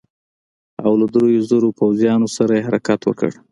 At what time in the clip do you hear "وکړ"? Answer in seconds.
3.05-3.31